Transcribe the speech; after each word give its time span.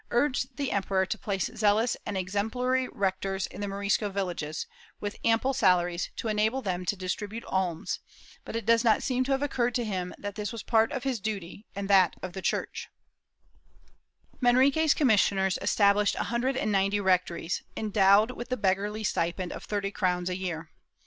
U] 0.09 0.17
VALENCIA 0.17 0.47
367 0.57 0.75
emperor 0.81 1.05
to 1.05 1.17
place 1.19 1.49
zealous 1.59 1.97
and 2.07 2.17
exemplary 2.17 2.87
rectors 2.91 3.45
in 3.45 3.61
the 3.61 3.67
Morisco 3.67 4.09
villages, 4.09 4.65
with 4.99 5.15
ample 5.23 5.53
salaries 5.53 6.09
to 6.15 6.27
enable 6.27 6.63
them 6.63 6.85
to 6.85 6.95
distribute 6.95 7.43
alms, 7.45 7.99
but 8.43 8.55
it 8.55 8.65
does 8.65 8.83
not 8.83 9.03
seem 9.03 9.23
to 9.25 9.31
have 9.31 9.43
occurred 9.43 9.75
to 9.75 9.85
him 9.85 10.11
that 10.17 10.33
this 10.33 10.51
was 10.51 10.63
part 10.63 10.91
of 10.91 11.03
his 11.03 11.19
duty 11.19 11.67
and 11.75 11.87
that 11.87 12.15
of 12.23 12.33
the 12.33 12.41
Church/ 12.41 12.89
Manrique's 14.41 14.95
commissioners 14.95 15.59
estabhshed 15.61 16.15
a 16.15 16.23
hundred 16.33 16.57
and 16.57 16.71
ninety 16.71 16.99
rectories, 16.99 17.61
endowed 17.77 18.31
with 18.31 18.49
the 18.49 18.57
beggarly 18.57 19.03
stipend 19.03 19.51
of 19.53 19.65
thirty 19.65 19.91
crowns 19.91 20.31
a 20.31 20.35
year. 20.35 20.71